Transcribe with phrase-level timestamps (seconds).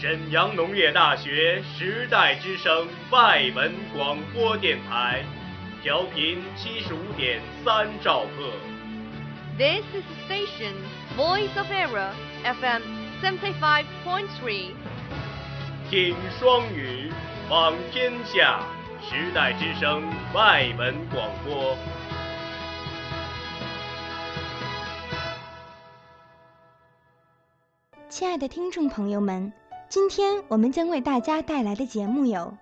[0.00, 5.22] 沈阳农业大学时代之声外文广播电台，
[5.82, 8.50] 调频七十五点三兆赫。
[9.58, 10.72] This is the station
[11.18, 12.80] Voice of Era FM
[13.20, 14.70] seventy five point three
[15.90, 17.12] 听双语，
[17.50, 18.60] 望天下，
[19.02, 21.76] 时代之声外文广播。
[28.08, 29.52] 亲爱的听众朋友们，
[29.90, 32.56] 今天我们将为大家带来的节目有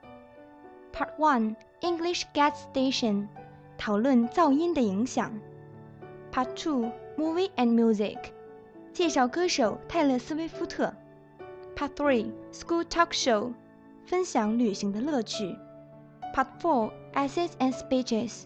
[0.95, 3.27] ：Part One English Gas Station，
[3.77, 5.39] 讨论噪音的影响
[6.33, 8.17] ；Part Two Movie and Music，
[8.95, 10.95] 介绍歌手泰勒·斯威夫特
[11.77, 13.53] ；Part Three School Talk Show，
[14.07, 15.55] 分享旅行的乐趣
[16.35, 18.45] ；Part Four Essays and Speeches，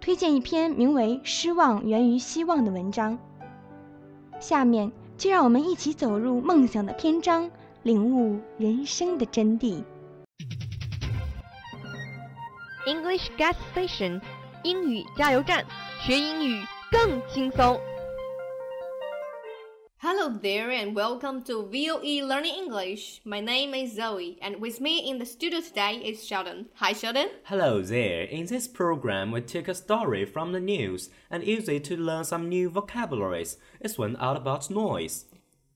[0.00, 3.16] 推荐一篇名为《失望源于希望》的文章。
[4.40, 4.90] 下面。
[5.18, 7.50] 就让我们一起走入梦想的篇章，
[7.83, 9.83] 领悟人生的真谛。
[12.85, 14.21] English Gas Station，
[14.63, 15.65] 英语加油站，
[16.01, 17.79] 学英语更轻松。
[19.99, 23.21] Hello there and welcome to VOE Learning English.
[23.23, 26.65] My name is Zoe and with me in the studio today is Sheldon.
[26.75, 27.29] Hi Sheldon.
[27.45, 28.25] Hello there.
[28.29, 32.25] In this program, we take a story from the news and use it to learn
[32.25, 33.57] some new vocabularies.
[33.81, 35.23] This one all about noise.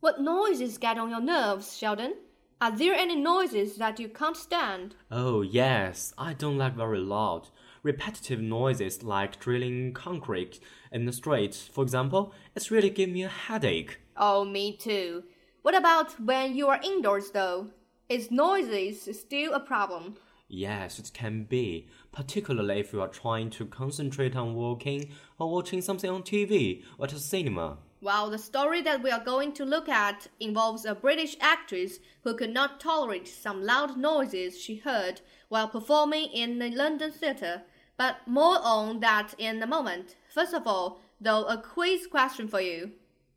[0.02, 2.14] What noises get on your nerves, Sheldon?
[2.60, 4.96] Are there any noises that you can't stand?
[5.12, 7.50] Oh, yes, I don't like very loud,
[7.84, 10.58] repetitive noises like drilling concrete
[10.90, 12.34] in the street, for example.
[12.56, 14.00] It's really give me a headache.
[14.16, 15.22] Oh, me too.
[15.62, 17.68] What about when you are indoors though?
[18.08, 20.16] Is noises still a problem?
[20.48, 25.80] Yes, it can be, particularly if you are trying to concentrate on working or watching
[25.80, 27.78] something on TV or at a cinema.
[28.02, 32.34] Well, the story that we are going to look at involves a British actress who
[32.34, 37.62] could not tolerate some loud noises she heard while performing in a London theatre.
[37.96, 40.16] But more on that in a moment.
[40.34, 42.90] First of all, though, a quiz question for you.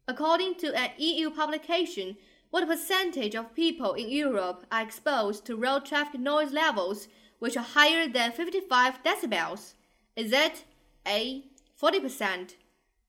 [0.07, 2.17] According to an EU publication,
[2.49, 7.63] what percentage of people in Europe are exposed to road traffic noise levels which are
[7.63, 9.75] higher than 55 decibels?
[10.15, 10.63] Is it
[11.07, 11.43] A.
[11.79, 12.55] 40%,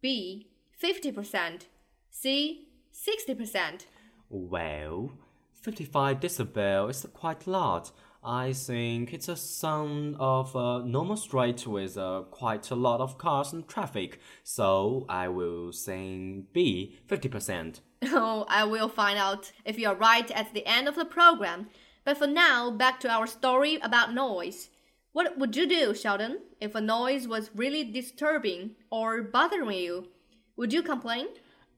[0.02, 0.48] B.
[0.82, 1.62] 50%,
[2.10, 2.68] C.
[2.92, 3.86] 60%?
[4.28, 5.12] Well,
[5.54, 7.90] 55 decibel is quite loud.
[8.22, 13.18] I think it's a sound of a normal street with uh, quite a lot of
[13.18, 17.80] cars and traffic, so I will say B, 50%.
[18.08, 21.68] Oh, I will find out if you're right at the end of the program.
[22.04, 24.70] But for now, back to our story about noise.
[25.12, 30.08] What would you do, Sheldon, if a noise was really disturbing or bothering you?
[30.56, 31.26] Would you complain?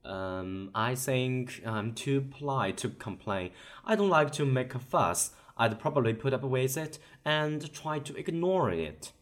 [0.05, 3.51] Um, I think I'm too polite to complain.
[3.85, 5.33] I don't like to make a fuss.
[5.57, 9.13] I'd probably put up with it and try to ignore it.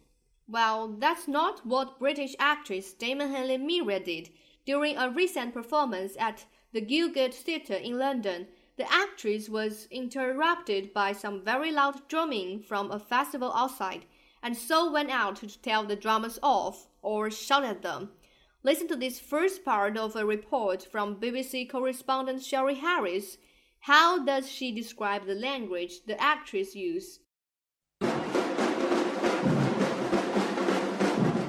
[0.47, 4.31] Well, that's not what British actress Dame Helen Mirren did
[4.67, 8.49] during a recent performance at the Gielgud Theatre in London.
[8.77, 14.05] The actress was interrupted by some very loud drumming from a festival outside,
[14.43, 18.11] and so went out to tell the drummers off or shout at them.
[18.67, 23.39] Listen to this first part of a report from BBC correspondent Sherry Harris.
[23.79, 27.21] How does she describe the language the actress used?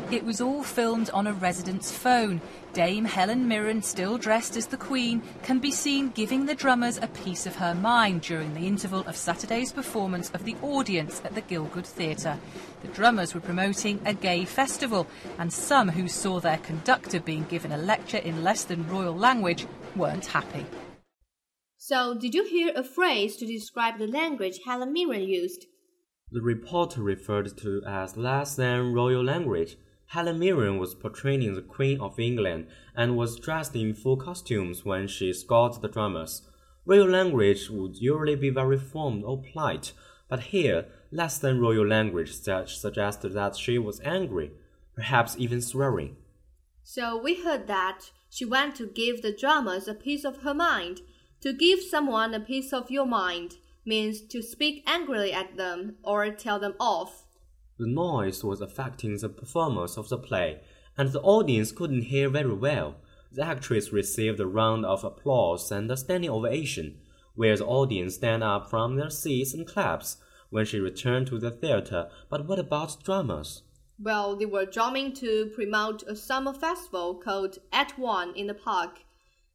[0.09, 2.39] It was all filmed on a resident's phone.
[2.71, 7.07] Dame Helen Mirren, still dressed as the Queen, can be seen giving the drummers a
[7.07, 11.41] piece of her mind during the interval of Saturday's performance of the audience at the
[11.41, 12.37] Gielgud Theatre.
[12.83, 15.07] The drummers were promoting a gay festival,
[15.37, 19.67] and some who saw their conductor being given a lecture in less than royal language
[19.93, 20.65] weren't happy.
[21.75, 25.65] So, did you hear a phrase to describe the language Helen Mirren used?
[26.31, 29.75] The reporter referred to as less than royal language.
[30.11, 35.07] Helen Mirren was portraying the Queen of England and was dressed in full costumes when
[35.07, 36.43] she scolded the dramas.
[36.85, 39.91] Royal language would usually be very formal or polite,
[40.29, 44.51] but here, less than royal language suggested that she was angry,
[44.95, 46.15] perhaps even swearing.
[46.83, 51.01] So we heard that she went to give the dramas a piece of her mind.
[51.41, 56.29] To give someone a piece of your mind means to speak angrily at them or
[56.31, 57.26] tell them off.
[57.79, 60.61] The noise was affecting the performance of the play,
[60.97, 62.95] and the audience couldn't hear very well.
[63.31, 66.99] The actress received a round of applause and a standing ovation,
[67.35, 70.17] where the audience stand up from their seats and claps
[70.49, 72.09] when she returned to the theater.
[72.29, 73.61] But what about drummers?
[73.99, 78.99] Well, they were drumming to promote a summer festival called At One in the park.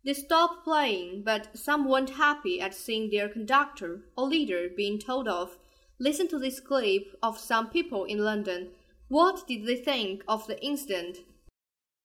[0.05, 5.29] They stopped playing, but some weren't happy at seeing their conductor or leader being told
[5.29, 5.59] off.
[6.03, 8.71] Listen to this clip of some people in London.
[9.07, 11.19] What did they think of the incident?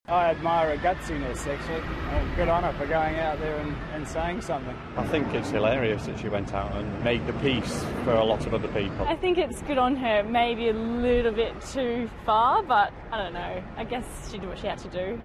[0.08, 1.82] I admire her gutsiness, actually.
[1.82, 4.78] Uh, good on her for going out there and, and saying something.
[4.98, 8.46] I think it's hilarious that she went out and made the peace for a lot
[8.46, 9.04] of other people.
[9.08, 13.34] I think it's good on her, maybe a little bit too far, but I don't
[13.34, 13.64] know.
[13.78, 15.24] I guess she did what she had to do.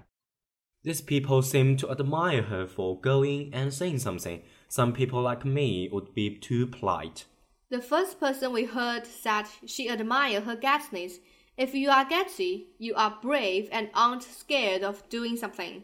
[0.81, 4.41] These people seem to admire her for going and saying something.
[4.67, 7.25] Some people like me would be too polite.
[7.73, 11.13] The first person we heard said she admired her gutsness.
[11.57, 15.81] If you are gutsy, you are brave and aren't scared of doing something.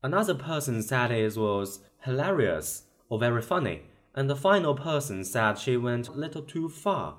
[0.00, 3.82] Another person said it was hilarious or very funny,
[4.14, 7.16] and the final person said she went a little too far.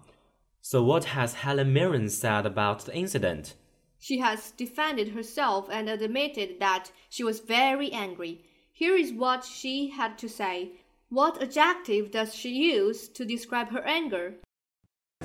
[0.62, 3.56] So, what has Helen Mirren said about the incident?
[4.00, 8.46] She has defended herself and admitted that she was very angry.
[8.72, 10.78] Here is what she had to say.
[11.11, 14.35] What adjective does she use to describe her anger?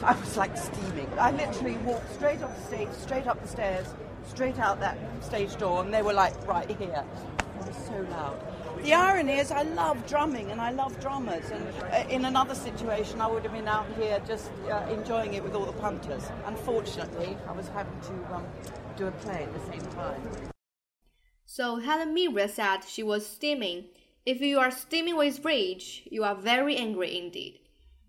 [0.03, 1.11] I was like steaming.
[1.19, 3.87] I literally walked straight off the stage, straight up the stairs,
[4.27, 7.05] straight out that stage door, and they were like right here.
[7.61, 8.41] It was so loud.
[8.83, 11.51] The irony is, I love drumming and I love drummers.
[11.51, 15.45] And uh, in another situation, I would have been out here just uh, enjoying it
[15.45, 16.23] with all the punters.
[16.47, 18.47] Unfortunately, I was having to um,
[18.97, 20.23] do a play at the same time.
[21.45, 23.85] So Helen Mirren said she was steaming.
[24.27, 27.61] If you are steaming with rage, you are very angry indeed.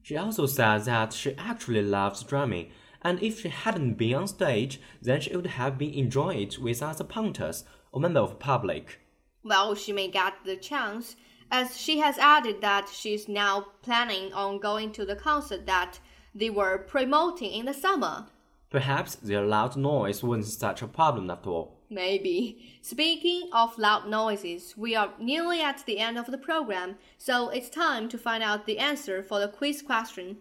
[0.01, 2.71] She also said that she actually loves drumming,
[3.01, 6.81] and if she hadn't been on stage, then she would have been enjoying it with
[6.81, 9.01] other punters or members of the public.
[9.43, 11.17] Well, she may get the chance,
[11.51, 15.99] as she has added that she's now planning on going to the concert that
[16.33, 18.27] they were promoting in the summer.
[18.69, 21.74] Perhaps their loud noise wasn't such a problem after all.
[21.89, 22.79] Maybe.
[22.81, 27.69] Speaking of loud noises, we are nearly at the end of the program, so it's
[27.69, 30.37] time to find out the answer for the quiz question.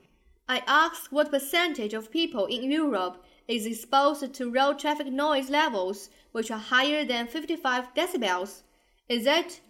[0.49, 6.11] I asked what percentage of people in Europe is exposed to road traffic noise levels
[6.33, 8.63] which are higher than 55 decibels.
[9.09, 9.61] Is it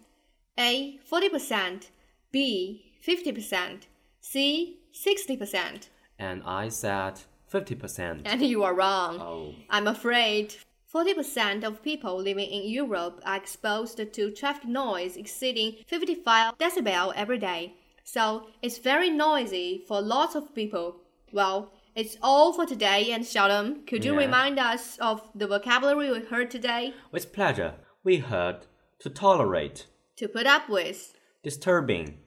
[0.57, 1.89] A 40%,
[2.31, 3.83] B 50%,
[4.19, 5.89] C 60%?
[6.17, 7.21] And I said
[7.51, 8.21] 50%.
[8.25, 9.19] And you are wrong.
[9.19, 9.53] Oh.
[9.69, 10.55] I'm afraid
[10.95, 17.37] 40% of people living in Europe are exposed to traffic noise exceeding 55 decibel every
[17.37, 17.73] day.
[18.05, 20.95] So it's very noisy for lots of people.
[21.33, 24.19] Well, it's all for today, and Sheldon, could you Yeah.
[24.25, 26.93] remind us of the vocabulary we heard today?
[27.11, 27.73] With pleasure,
[28.05, 28.65] we heard
[28.99, 31.13] to tolerate, To put up with,
[31.43, 32.19] disturbing,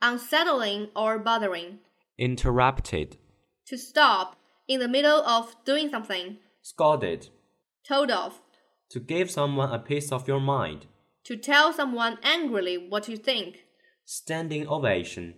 [0.00, 1.80] unsettling or bothering,
[2.16, 3.18] interrupted,
[3.66, 4.36] to stop
[4.66, 7.28] in the middle of doing something, scolded,
[7.86, 8.40] told off,
[8.90, 10.86] to give someone a piece of your mind,
[11.24, 13.64] to tell someone angrily what you think.
[14.04, 15.34] standing ovation,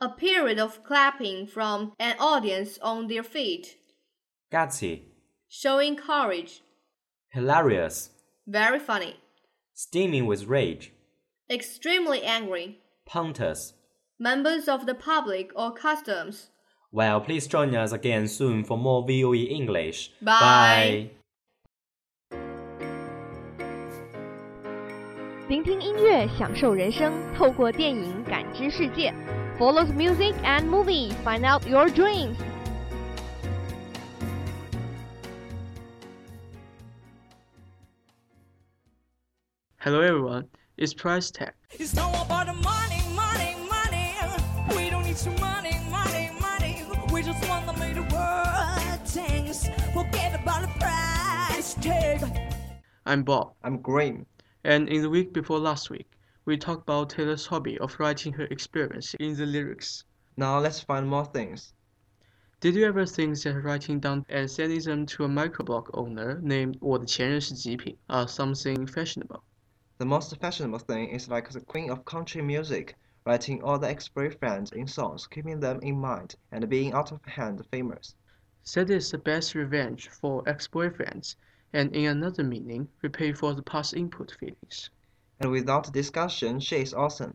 [0.00, 3.76] A period of clapping from an audience on their feet,
[4.52, 5.02] gutsy,
[5.48, 6.62] showing courage,
[7.32, 8.10] hilarious,
[8.46, 9.16] very funny,
[9.74, 10.92] steaming with rage,
[11.50, 13.74] extremely angry, punters.
[14.18, 16.50] members of the public or customs.
[16.90, 20.10] Well, please join us again soon for more VOE English.
[20.22, 21.10] Bye.
[25.47, 29.13] 聆听音乐，享受人生，透过电影感知世界。
[29.59, 32.35] Follow the music and movie, find out your dreams.
[39.77, 40.47] Hello everyone,
[40.77, 41.53] it's Price Tag.
[41.77, 44.13] It's not about the money, money, money.
[44.69, 46.85] We don't need some money, money, money.
[47.11, 49.69] We just want to make the world change.
[49.93, 52.23] Forget about the price tag.
[53.05, 54.25] I'm Bob, I'm Graham.
[54.63, 56.09] and in the week before last week,
[56.45, 60.03] we talked about Taylor's hobby of writing her experience in the lyrics.
[60.35, 61.73] Now let's find more things.
[62.59, 66.77] Did you ever think that writing down and sending them to a microblog owner named
[66.79, 69.41] 我的前任是极品 are something fashionable?
[69.97, 72.95] The most fashionable thing is like the queen of country music,
[73.25, 77.65] writing all the ex-boyfriends in songs, keeping them in mind, and being out of hand
[77.69, 78.15] famous.
[78.73, 81.35] That is the best revenge for ex-boyfriends,
[81.72, 84.88] and in another meaning, repay for the past input feelings.
[85.38, 87.34] And without discussion, she is awesome.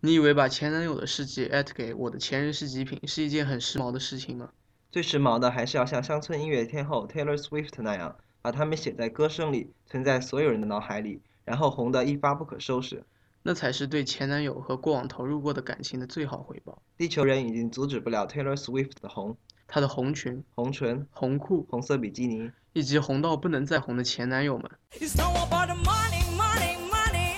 [0.00, 4.50] 你以为把前男友的事迹艾特给我的前任是极品是一件很时髦的事情吗？
[4.92, 13.04] 最时髦的还是要像乡村音乐天后 Taylor Swift 那样，把它们写在歌声里，存在所有人的脑海里，然后红得一发不可收拾。
[13.42, 16.82] 那才是对前男友和过往投入过的感情的最好回报。
[16.96, 19.36] 地球人已经阻止不了 Taylor Swift 的红，
[19.67, 22.51] 她的红裙、红唇、红裤红色比基尼。
[22.73, 24.71] 以及红到不能再红的前男友们。
[24.93, 27.35] It's not about the money, money, money.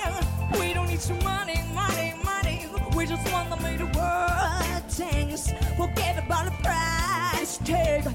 [0.53, 2.69] We don't need need some money, money, money.
[2.95, 5.51] We just want to make the world things.
[5.75, 8.07] Forget about the price tag.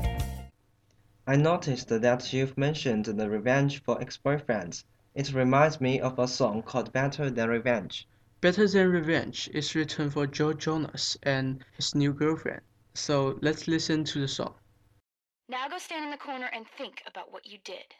[1.26, 4.84] I noticed that you've mentioned the revenge for ex-boyfriends.
[5.14, 8.08] It reminds me of a song called Better Than Revenge.
[8.40, 12.62] Better Than Revenge is written for Joe Jonas and his new girlfriend.
[12.95, 14.53] So let's listen to the song.
[15.49, 17.93] Now go stand in the corner and think about what you did.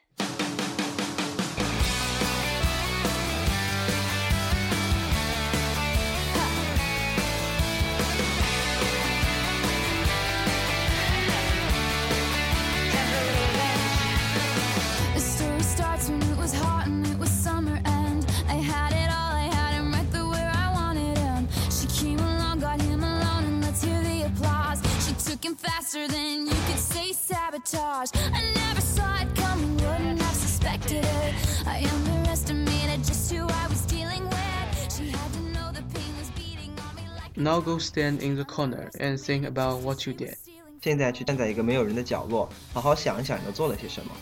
[37.45, 40.37] Now go stand in the corner and think about what you did.
[40.83, 44.13] 现在去站在一个没有人的角落，好好想一想你都做了些什么。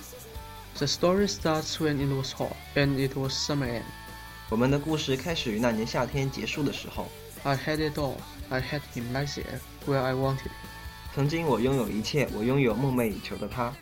[0.76, 3.82] The story starts when it was hot and it was summer end.
[4.50, 7.06] 我们的故事开始于那年夏天结束的时候。
[7.44, 8.16] I had it all.
[8.48, 10.52] I had him right there where I wanted him.
[11.14, 13.72] 曾经我拥有一切，我拥有梦寐以求的他。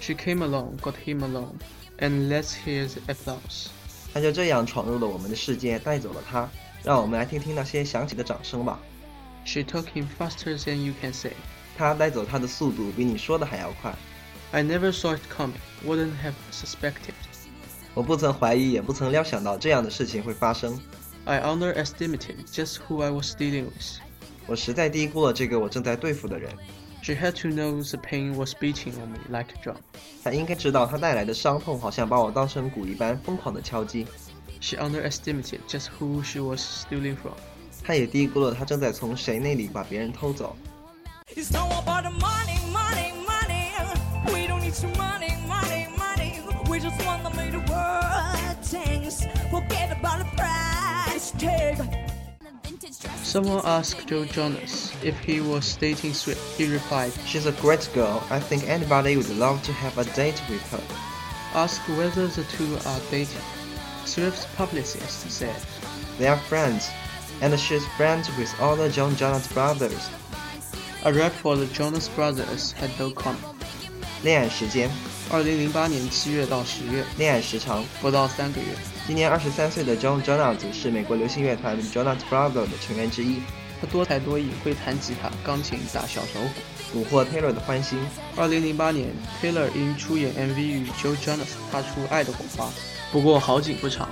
[0.00, 1.56] She came along, got him alone,
[1.98, 3.68] and let's hear the applause.
[4.12, 6.48] 他就这样闯入了我们的世界，带走了他。
[6.85, 8.79] 让我们来听听那些响起的掌声吧。
[9.43, 11.33] She took him faster than you can say.
[11.77, 13.93] 他带走他的速度比你说的还要快。
[14.51, 17.15] I never saw it coming, wouldn't have suspected.
[17.95, 20.79] 我不曾怀疑，也不曾料想到这样的事情会发生。
[21.25, 23.99] I underestimated just who I was dealing with.
[24.45, 26.51] 我实在低估了这个我正在对付的人。
[27.01, 29.77] She had to know the pain was beating on me like a drum.
[30.23, 34.05] 她应该知道她带来的伤痛好像把我当成鼓一般疯狂的敲击。
[34.64, 37.34] She underestimated just who she was stealing from.
[37.82, 40.56] 他也低估了他正在从谁那里把别人偷走。
[41.34, 43.70] It's not about the money, money, money.
[44.26, 46.42] We don't need some money, money, money.
[46.68, 49.26] We just want to make the world things.
[49.50, 51.78] Forget about the price tag.
[53.22, 56.40] Someone asked Joe Jonas if he was dating Swift.
[56.58, 58.22] He replied, She's a great girl.
[58.28, 60.82] I think anybody would love to have a date with her.
[61.54, 63.53] Asked whether the two are dating.
[64.04, 65.54] Swift's publicist said,
[66.18, 66.88] They are friends,
[67.40, 70.08] and she's friends with all the John Jonas brothers.
[71.04, 73.38] A rap for the Jonas Brothers had no comment.
[74.22, 74.90] 恋爱时间，
[75.30, 78.66] 二零零八年七月到十月，恋爱时长不到三个月。
[79.06, 83.40] 今年二十三岁的 John Jonas 是美国流行乐团 Jonas Brothers 的成员之一。
[83.80, 86.38] 他多才多艺，会弹吉他、钢琴、打小手
[86.92, 87.98] 鼓，虏获 Taylor 的欢心。
[88.36, 89.08] 二零零八年，
[89.42, 92.70] Taylor 因出演 MV 与 Joe Jonas 擦出爱的火花。
[93.15, 94.09] 不过好景不长，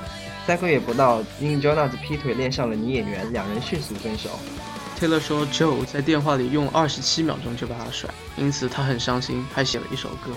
[0.48, 4.30] 三个月不到，因 Jonas 劈腿恋上了女演员，两人迅速分手。
[4.98, 10.32] Taylor 说，Joe 在电话里用二十七秒钟就把他甩，因此他很伤心，还写了一首歌。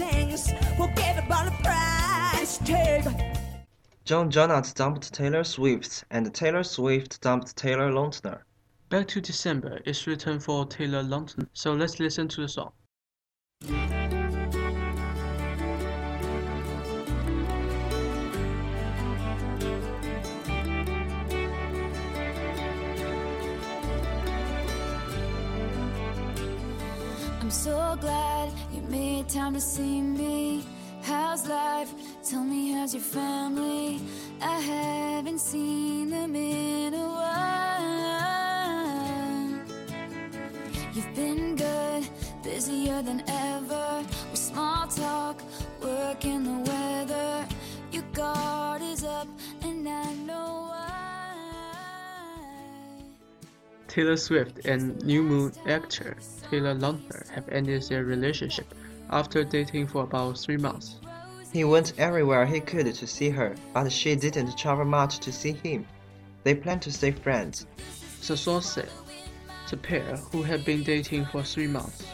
[0.00, 0.50] Things.
[0.78, 3.04] Forget about the price tag.
[4.04, 8.38] John Jonas dumped Taylor Swift, and Taylor Swift dumped Taylor Lautner.
[8.88, 12.72] Back to December is written for Taylor Lautner, so let's listen to the song.
[27.42, 28.39] I'm so glad
[28.90, 30.64] made time to see me.
[31.02, 31.92] How's life?
[32.28, 34.00] Tell me, how's your family?
[34.42, 37.50] I haven't seen them in a while.
[40.92, 42.08] You've been good,
[42.42, 44.04] busier than ever.
[53.90, 56.16] Taylor Swift and New Moon actor
[56.48, 58.72] Taylor Lautner have ended their relationship
[59.10, 61.00] after dating for about three months.
[61.52, 65.50] He went everywhere he could to see her, but she didn't travel much to see
[65.50, 65.84] him.
[66.44, 67.66] They plan to stay friends.
[68.24, 68.90] The source said,
[69.68, 72.04] The pair, who had been dating for three months,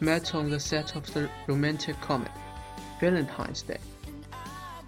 [0.00, 2.30] met on the set of the romantic comedy
[3.00, 3.80] Valentine's Day.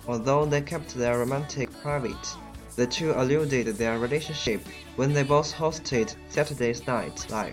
[0.08, 2.36] Although they kept their romantic private,
[2.80, 4.60] the two alluded their relationship
[4.96, 7.52] when they both hosted Saturday's Night Live.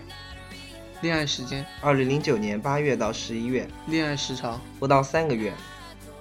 [1.02, 5.52] 恋爱时间，二零零九年八月到十一月，恋爱时长不到三个月。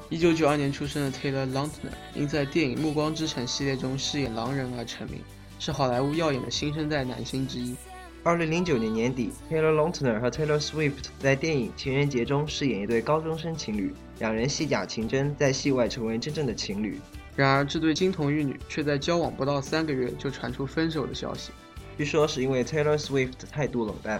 [0.09, 5.21] 一九九二年出生的 Taylor Lautner 因在电影《暮光之城》系列中饰演狼人而成名，
[5.57, 7.75] 是好莱坞耀眼的新生代男星之一。
[8.23, 16.99] 二零零九年年底，Taylor Lautner 和 Taylor Swift 在电影《情人节》中饰演一对高中生情侣，两人戏假情真，在戏外成为真正的情侣。
[17.37, 21.51] 然而，这对金童玉女却在交往不到三个月就传出分手的消息。
[21.95, 24.19] 据说是因为 Taylor Swift 态度冷淡。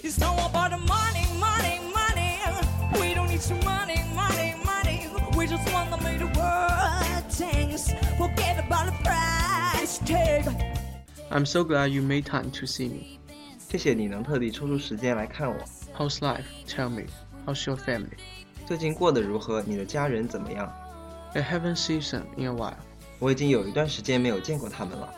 [0.00, 2.38] It's not about the money, money, money.
[2.92, 5.08] We don't need some money, money, money.
[5.36, 7.92] We just want to make the world dance.
[8.16, 10.44] Forget about the price tag.
[11.30, 13.18] I'm so glad you made time to see me.
[13.68, 15.56] 谢谢你能特地抽出时间来看我。
[15.98, 16.44] How's life?
[16.68, 17.06] Tell me.
[17.44, 18.18] How's your family?
[18.66, 19.62] 最近过得如何？
[19.66, 20.72] 你的家人怎么样？
[21.34, 22.76] I haven't seen them in a while.
[23.18, 25.12] 我已经有一段时间没有见过他们了。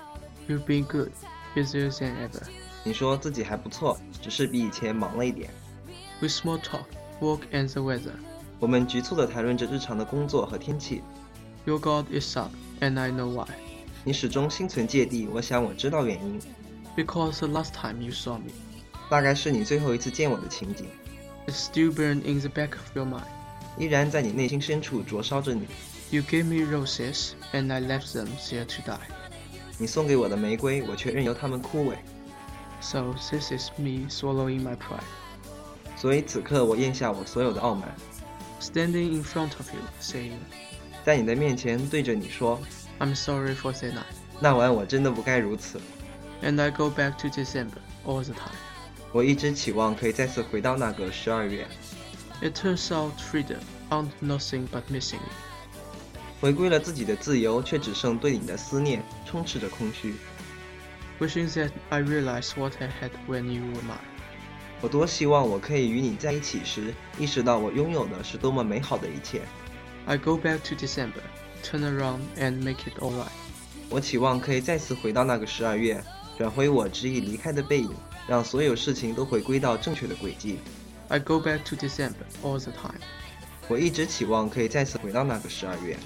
[0.49, 1.11] You've been good,
[1.54, 2.42] busier than ever.
[2.85, 5.50] 你说自己还不错，只是比以前忙了一点。
[6.21, 6.85] We small talk,
[7.21, 8.12] work and the weather.
[8.61, 11.02] 我们局促地谈论着日常的工作和天气。
[11.64, 13.49] Your God is up, and I know why.
[14.04, 16.38] 你始终心存芥蒂，我想我知道原因。
[16.94, 18.52] Because the last time you saw me,
[19.11, 20.87] 大概是你最后一次见我的情景
[21.47, 23.25] ，It's still burning in the back of your mind.
[23.78, 25.66] 依然在你内心深处灼烧着你。
[26.13, 28.99] You gave me roses, and I left them there to die.
[29.77, 31.95] 你送给我的玫瑰，我却任由它们枯萎。
[32.81, 35.03] So this is me swallowing my pride.
[35.95, 37.93] 所以此刻我咽下我所有的傲慢，
[38.61, 40.31] Standing in front of you, saying,
[41.05, 42.59] 在你的面前对着你说，
[42.99, 44.03] I'm sorry for that night.
[44.39, 45.79] 那晚我真的不该如此。
[46.41, 48.55] And I go back to December all the time.
[49.11, 51.67] 我一直期望可以再次回到那个十二月。
[52.41, 53.59] It turns out freedom
[53.89, 55.33] aren't nothing but missing you.
[56.44, 60.14] 回归了自己的自由，却只剩对你的思念，充斥着空虚。
[61.18, 63.96] Wishing that I realized what I had when you were mine.
[64.83, 69.40] 我多希望我可以与你在一起时，意识到我拥有的是多么美好的一切。
[70.04, 71.22] I go back to December,
[71.62, 73.33] turn around and make it all right
[73.88, 76.04] 我期望可以再次回到那个十二月，
[76.37, 77.90] 转回我执意离开的背影，
[78.28, 80.59] 让所有事情都回归到正确的轨迹。
[81.09, 83.00] I go back to December all the time.
[83.66, 85.96] 我一直期望可以再次回到那个十二月。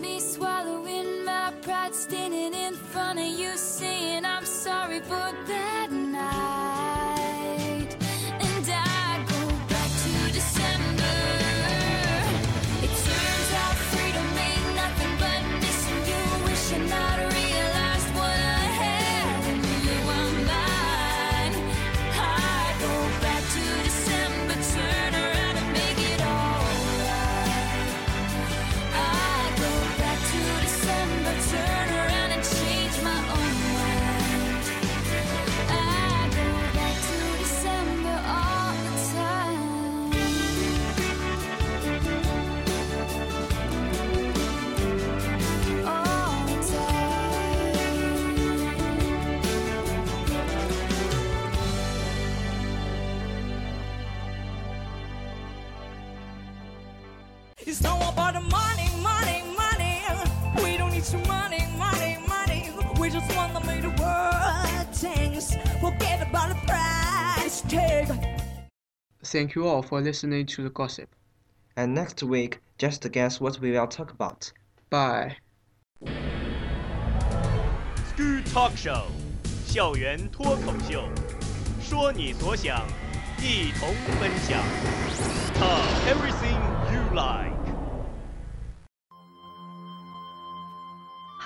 [0.00, 5.65] Me swallowing my pride, standing in front of you, saying I'm sorry for that
[69.25, 71.09] Thank you all for listening to the gossip.
[71.77, 74.51] And next week, just guess what we will talk about.
[74.89, 75.37] Bye.
[78.09, 79.05] School Talk Show，
[79.67, 81.07] 校园脱口秀，
[81.79, 82.85] 说你所想，
[83.39, 84.61] 一同分享。
[85.53, 86.59] Talk everything
[86.91, 87.54] you like。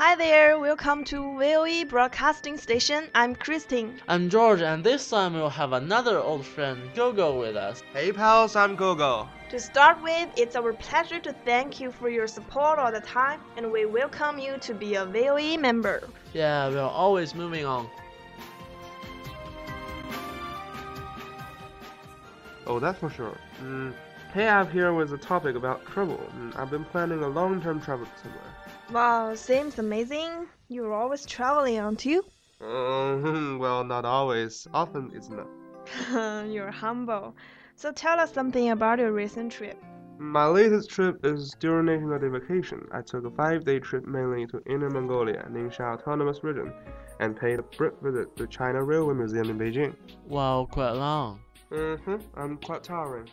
[0.02, 3.04] Hi there, welcome to VOE Broadcasting Station.
[3.14, 4.00] I'm Christine.
[4.08, 7.82] I'm George, and this time we'll have another old friend, Gogo, with us.
[7.92, 9.28] Hey pals, I'm Gogo.
[9.50, 13.42] To start with, it's our pleasure to thank you for your support all the time,
[13.58, 16.08] and we welcome you to be a VOE member.
[16.32, 17.86] Yeah, we're always moving on.
[22.66, 23.36] Oh, that's for sure.
[23.62, 23.92] Mm,
[24.32, 26.18] hey, I'm here with a topic about travel.
[26.38, 28.59] Mm, I've been planning a long-term travel somewhere.
[28.92, 30.48] Wow, seems amazing.
[30.68, 32.24] You're always traveling, aren't you?
[32.60, 34.66] Um, well, not always.
[34.74, 35.46] Often it's not.
[36.50, 37.36] You're humble.
[37.76, 39.80] So tell us something about your recent trip.
[40.18, 42.86] My latest trip is during National Day vacation.
[42.92, 46.72] I took a five-day trip mainly to Inner Mongolia, Ningxia Autonomous Region,
[47.20, 49.94] and paid a brief visit to China Railway Museum in Beijing.
[50.26, 51.40] Wow, quite long.
[51.70, 52.16] Mm-hmm.
[52.36, 53.28] I'm quite tiring.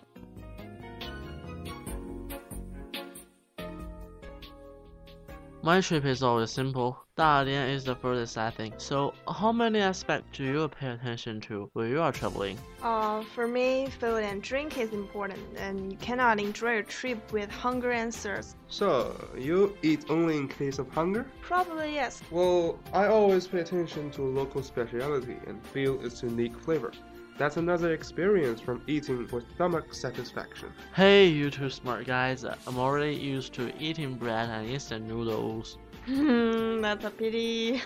[5.67, 6.97] My trip is always simple.
[7.17, 8.75] Dalian is the furthest I think.
[8.77, 12.57] So, how many aspects do you pay attention to when you are traveling?
[12.81, 17.51] Uh, for me, food and drink is important, and you cannot enjoy a trip with
[17.51, 18.55] hunger and thirst.
[18.69, 21.25] So, you eat only in case of hunger?
[21.41, 22.21] Probably yes.
[22.31, 26.93] Well, I always pay attention to local speciality and feel its unique flavor.
[27.37, 30.69] That's another experience from eating for stomach satisfaction.
[30.95, 32.43] Hey, you two smart guys.
[32.43, 35.77] I'm already used to eating bread and instant noodles.
[36.05, 37.81] Hmm, that's a pity.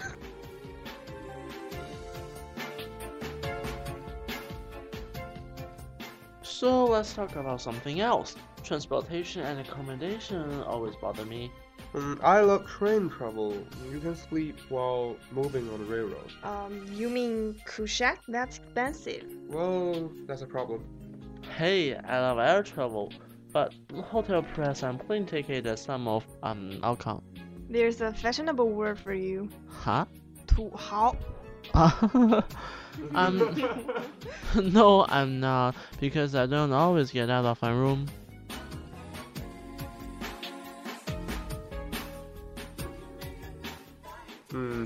[6.43, 8.35] So let's talk about something else.
[8.63, 11.51] Transportation and accommodation always bother me.
[11.93, 13.65] Um, I love train travel.
[13.91, 16.32] You can sleep while moving on the railroad.
[16.43, 18.17] Um, you mean Kushak?
[18.27, 19.25] That's expensive.
[19.47, 20.86] Well, that's a problem.
[21.58, 23.12] Hey, I love air travel,
[23.51, 27.21] but hotel price and plane ticket are some of um outcome.
[27.69, 29.49] There's a fashionable word for you.
[29.67, 30.06] Huh?
[30.47, 31.15] 土豪.
[31.73, 32.43] um,
[34.73, 38.08] no, I'm not, because I don't always get out of my room.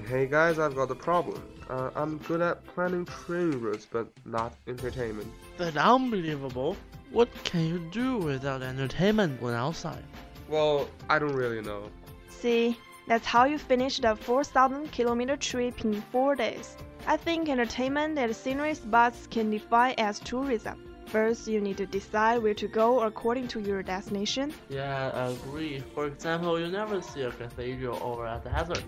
[0.05, 1.41] Hey guys, I've got a problem.
[1.69, 5.31] Uh, I'm good at planning train routes, but not entertainment.
[5.57, 6.77] That's unbelievable.
[7.11, 10.03] What can you do without entertainment when outside?
[10.47, 11.89] Well, I don't really know.
[12.29, 16.77] See, that's how you finish the 4,000 kilometer trip in four days.
[17.07, 20.81] I think entertainment and scenery spots can define as tourism.
[21.07, 24.53] First, you need to decide where to go according to your destination.
[24.69, 25.83] Yeah, I agree.
[25.93, 28.83] For example, you never see a cathedral over a desert.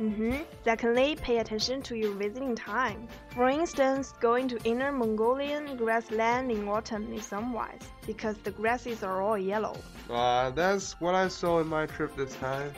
[0.00, 0.42] Mm-hmm.
[0.64, 3.08] Secondly, pay attention to your visiting time.
[3.30, 9.20] For instance, going to inner Mongolian grassland in autumn is unwise because the grasses are
[9.20, 9.76] all yellow.
[10.08, 12.72] Uh, that's what I saw in my trip this time.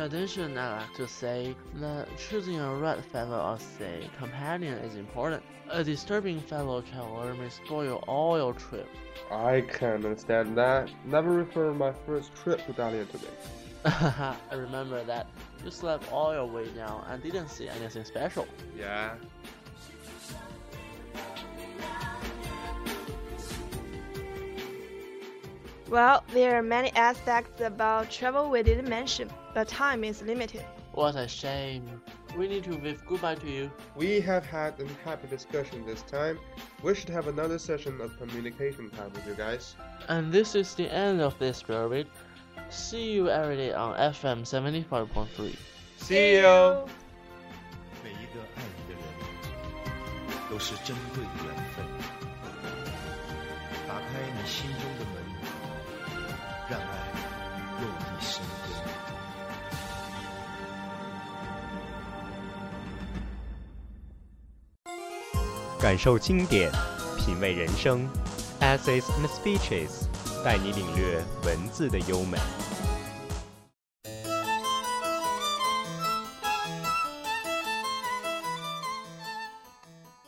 [0.00, 5.42] Addition, I like to say that choosing a right fellow or say companion is important.
[5.70, 8.88] A disturbing fellow traveler may spoil all your trip.
[9.30, 10.90] I can understand that.
[11.04, 13.28] Never refer my first trip to Dalian to me.
[13.84, 15.28] I remember that
[15.64, 18.46] you slept all your way down and didn't see anything special.
[18.76, 19.14] Yeah.
[25.89, 30.63] Well, there are many aspects about travel we didn't mention, but time is limited.
[30.93, 31.83] What a shame.
[32.37, 33.71] We need to wave goodbye to you.
[33.95, 36.39] We have had a happy discussion this time.
[36.83, 39.75] We should have another session of communication time with you guys.
[40.09, 42.07] And this is the end of this period.
[42.69, 45.55] See you every day on FM 75.3.
[45.97, 46.85] See you!
[48.03, 49.03] 每一个爱你的人，
[50.49, 51.85] 都是珍贵的缘分。
[53.87, 54.81] 打开你心中
[65.79, 66.71] 感受经典，
[67.17, 68.07] 品味人生，
[68.59, 70.07] Essays and Speeches，
[70.43, 72.37] 带你领略文字的优美。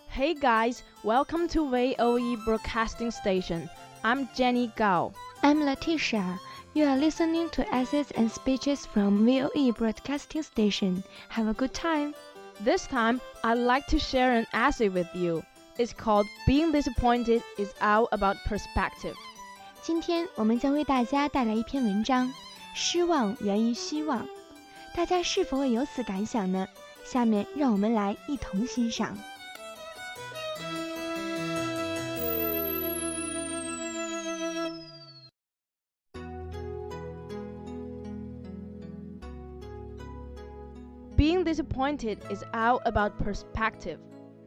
[0.10, 3.70] Hey guys, welcome to VOE Broadcasting Station.
[4.02, 5.14] I'm Jenny Gao.
[5.44, 6.40] I'm Letitia.
[6.74, 11.04] You are listening to essays and speeches from VOE Broadcasting Station.
[11.30, 12.16] Have a good time.
[12.64, 15.44] This time, I'd like to share an essay with you.
[15.78, 19.16] It's called Being Disappointed is All About Perspective.
[19.82, 22.34] 今天我们将为大家带来一篇文章，
[22.74, 24.28] 失望源于希望。
[24.96, 26.68] 大家是否也有此感想呢？
[27.06, 29.18] 下面让我们来一同欣赏。
[41.53, 44.01] Disappointed is all about perspective.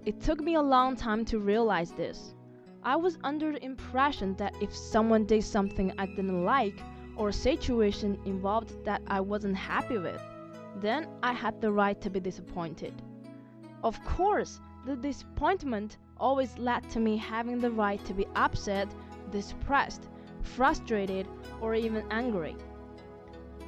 [0.06, 2.34] It took me a long time to realize this.
[2.82, 6.82] I was under the impression that if someone did something I didn't like,
[7.16, 10.20] or a situation involved that I wasn't happy with,
[10.78, 12.96] then I had the right to be disappointed.
[13.84, 18.88] Of course, the disappointment always led to me having the right to be upset,
[19.30, 20.10] depressed,
[20.42, 21.28] frustrated,
[21.62, 22.56] or even angry.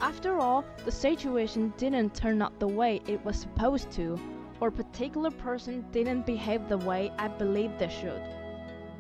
[0.01, 4.19] After all, the situation didn't turn out the way it was supposed to,
[4.61, 8.21] or a particular person didn't behave the way I believed they should.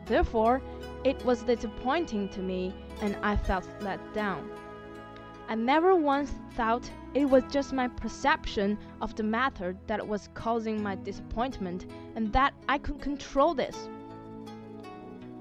[0.06, 0.62] Therefore,
[1.04, 4.48] it was disappointing to me and I felt let down.
[5.48, 10.82] I never once thought it was just my perception of the matter that was causing
[10.82, 13.88] my disappointment and that I could control this.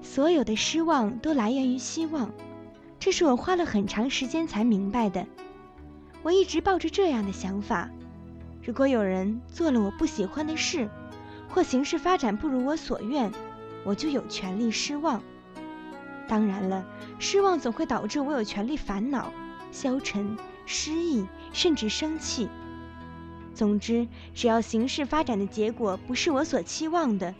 [0.00, 2.32] 所有的失望都来源于希望，
[2.98, 5.24] 这是我花了很长时间才明白的。
[6.23, 7.89] 我一直抱着这样的想法：
[8.63, 10.89] 如果有人做了我不喜欢的事，
[11.47, 13.31] 或形势发展不如我所愿，
[13.83, 15.23] 我就有权利失望。
[16.27, 16.85] 当然了，
[17.19, 19.31] 失望总会导致我有权利烦恼、
[19.71, 22.49] 消沉、失意，甚至生气。
[23.53, 27.33] 总之，只要形势发展的结果不是我所期望的，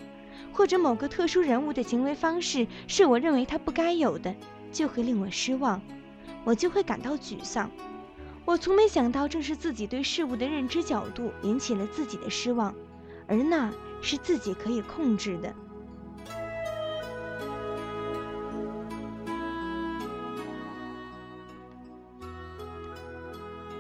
[0.53, 4.33] 或者某个特殊人物的行为方式是我认为他不该有的，
[4.71, 5.81] 就会令我失望，
[6.45, 7.69] 我就会感到沮丧。
[8.46, 12.74] 我从没想到，正是自己对事物的认知角度引起了自己的失望，
[13.26, 15.54] 而那是自己可以控制的。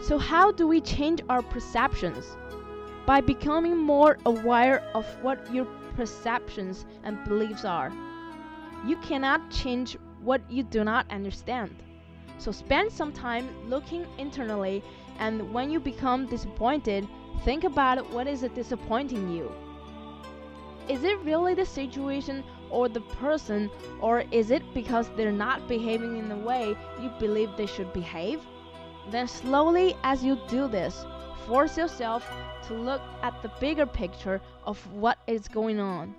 [0.00, 2.24] So, how do we change our perceptions?
[3.06, 5.66] By becoming more aware of what your
[5.96, 7.90] perceptions and beliefs are.
[8.86, 11.70] You cannot change what you do not understand.
[12.37, 14.83] So, spend some time looking internally,
[15.19, 17.07] and when you become disappointed,
[17.43, 19.51] think about what is disappointing you.
[20.87, 23.69] Is it really the situation or the person,
[23.99, 28.41] or is it because they're not behaving in the way you believe they should behave?
[29.09, 31.05] Then, slowly as you do this,
[31.47, 32.29] force yourself
[32.67, 36.13] to look at the bigger picture of what is going on.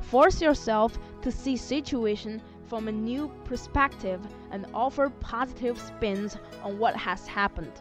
[0.00, 6.96] Force yourself to see situation from a new perspective and offer positive spins on what
[6.96, 7.72] has happened.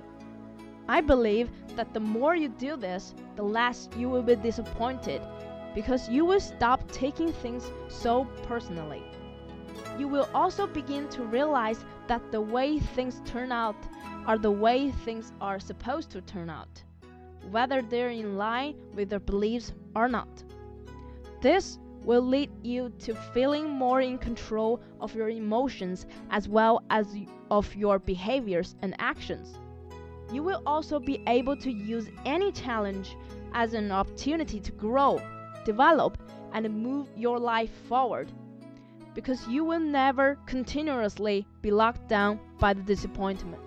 [0.87, 5.21] I believe that the more you do this, the less you will be disappointed
[5.73, 9.03] because you will stop taking things so personally.
[9.97, 13.75] You will also begin to realize that the way things turn out
[14.25, 16.83] are the way things are supposed to turn out,
[17.51, 20.43] whether they're in line with your beliefs or not.
[21.41, 27.06] This will lead you to feeling more in control of your emotions as well as
[27.50, 29.58] of your behaviors and actions.
[30.32, 33.16] You will also be able to use any challenge
[33.52, 35.20] as an opportunity to grow,
[35.64, 36.16] develop,
[36.52, 38.30] and move your life forward
[39.14, 43.60] because you will never continuously be locked down by the disappointment.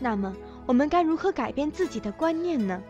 [0.00, 0.34] 那么，
[0.66, 2.82] 我们该如何改变自己的观念呢？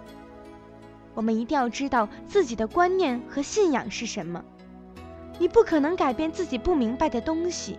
[1.13, 4.43] 我们一定要知道自己的观念和信仰是什么。
[5.39, 7.77] 你不可能改变自己不明白的东西，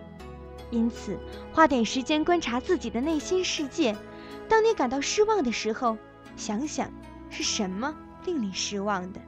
[0.69, 1.17] 因此
[1.53, 3.95] 花点时间观察自己的内心世界。
[4.49, 5.97] 当你感到失望的时候，
[6.35, 6.91] 想想
[7.29, 9.21] 是什么令你失望的？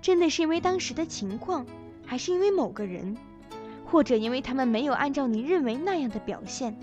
[0.00, 1.66] 真的是因为当时的情况，
[2.06, 3.16] 还是因为某个人，
[3.84, 6.74] 或者因为他们没有按照你认为那样的表现？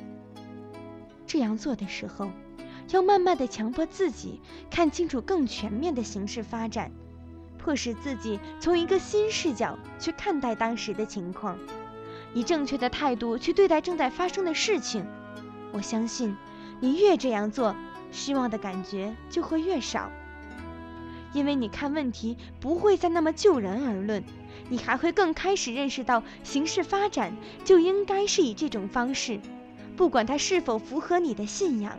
[1.26, 2.30] 这样做的时候，
[2.92, 6.92] 要慢慢的强迫自己看清楚更全面的形势发展，
[7.58, 11.58] 迫使自己从一个新视角去看待当时的情况，
[12.34, 15.06] 以正确的态度去对待正在发生的事情。
[15.72, 16.36] 我相信，
[16.80, 17.76] 你越这样做，
[18.12, 20.12] 失望的感觉就会越少，
[21.34, 24.24] 因为你看问题不会再那么就人而论，
[24.70, 29.40] 你还会更开始认识到形势发展就应该是以这种方式。
[29.98, 31.98] 不管它是否符合你的信仰，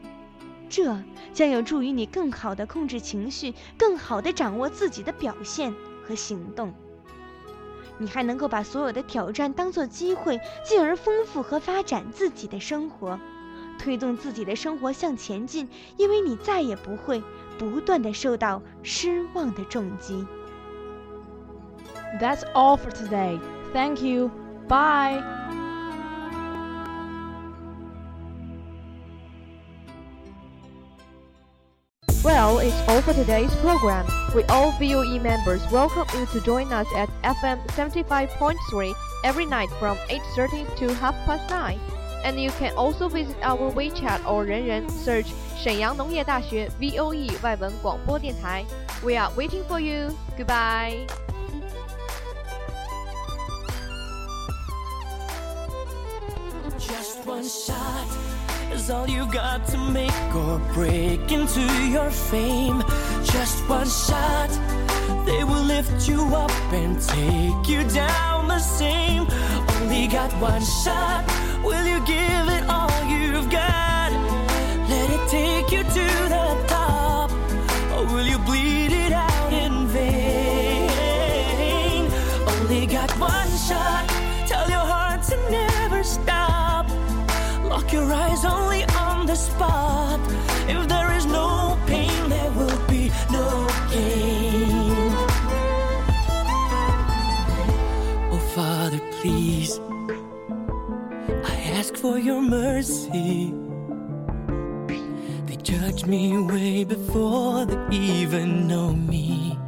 [0.68, 0.96] 这
[1.32, 5.74] 将有助于你更好地控制情绪，更好地掌握自己的表现
[6.04, 6.74] 和行动。
[7.98, 13.18] 你还能够把所有的挑战当作机会，进而丰富和发展自己的生活，
[13.78, 15.68] 推动自己的生活向前进。
[15.96, 17.22] 因为你再也不会
[17.58, 20.26] 不断地受到失望的重击。
[22.20, 23.40] That's all for today.
[23.72, 24.30] Thank you.
[24.68, 25.22] Bye.
[32.25, 34.05] Well, it's all for today's program.
[34.35, 39.97] We all VOE members welcome you to join us at FM 75.3 every night from
[40.07, 41.79] 8.30 to half past 9.
[42.23, 48.65] And you can also visit our WeChat or 人人 search 沈阳农业大学 VOE 外文广播电台.
[49.03, 50.15] We are waiting for you.
[50.37, 51.07] Goodbye.
[57.41, 62.82] shot is all you've got to make or break into your fame.
[63.24, 64.50] Just one shot,
[65.26, 69.26] they will lift you up and take you down the same.
[69.76, 71.24] Only got one shot,
[71.62, 74.12] will you give it all you've got?
[74.88, 77.30] Let it take you to the top,
[77.92, 80.90] or will you bleed it out in vain?
[82.46, 84.06] Only got one shot,
[84.46, 86.35] tell your heart to never stop.
[87.96, 90.20] Your eyes only on the spot.
[90.68, 93.48] If there is no pain, there will be no
[93.90, 95.12] gain.
[98.32, 99.80] Oh, Father, please,
[101.52, 103.54] I ask for your mercy.
[105.46, 109.58] They judge me way before they even know me.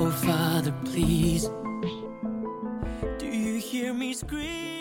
[0.00, 1.48] Oh, Father, please,
[3.20, 4.79] do you hear me scream?